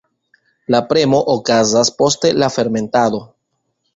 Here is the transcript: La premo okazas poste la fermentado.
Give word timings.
La 0.75 0.79
premo 0.93 1.19
okazas 1.33 1.93
poste 2.01 2.33
la 2.45 2.49
fermentado. 2.57 3.21